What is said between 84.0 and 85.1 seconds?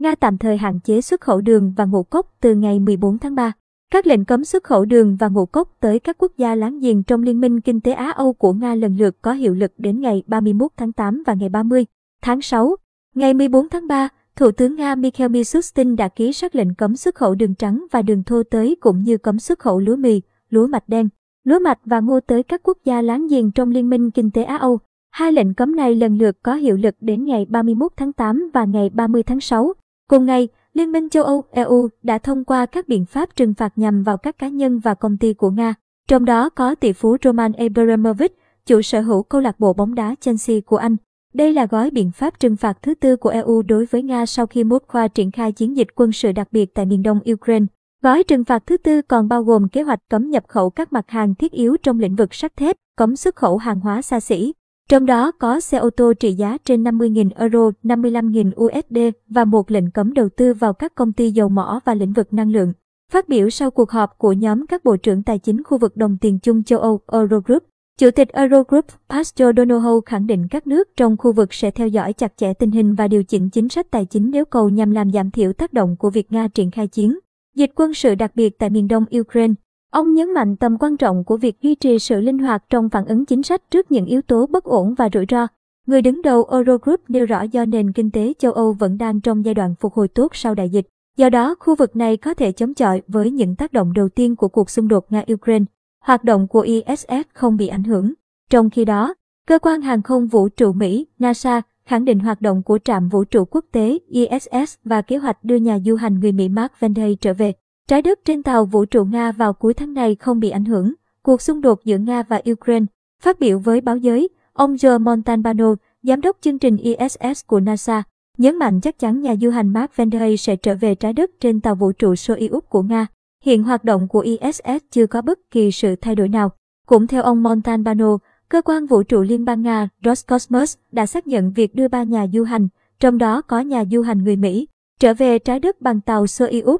yếu tố bất ổn và